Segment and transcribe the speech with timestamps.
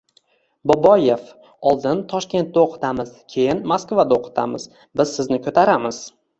[0.69, 1.27] boboev.—
[1.73, 4.69] Oldin Toshkentda o‘qitamiz, keyin Moskvada o‘qitamiz.
[5.03, 6.05] Biz sizni ko‘taramiz!